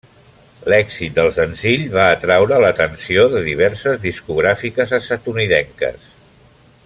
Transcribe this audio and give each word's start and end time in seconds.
L'èxit 0.71 1.11
del 1.17 1.29
senzill 1.35 1.83
va 1.97 2.05
atraure 2.13 2.59
l'atenció 2.63 3.27
de 3.35 3.43
diverses 3.49 4.03
discogràfiques 4.07 4.99
estatunidenques. 5.01 6.09